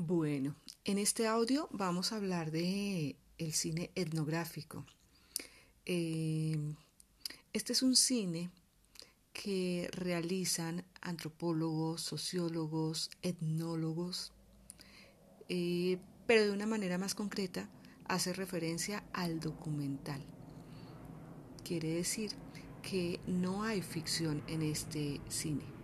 [0.00, 4.86] Bueno, en este audio vamos a hablar de el cine etnográfico.
[5.86, 6.76] Em,
[7.52, 8.48] este es un cine
[9.32, 14.30] que realizan antropólogos, sociólogos, etnólogos,
[15.48, 17.68] eh, pero de una manera más concreta
[18.04, 20.24] hace referencia al documental.
[21.64, 22.30] Quiere decir
[22.82, 25.77] que no hay ficción en este cine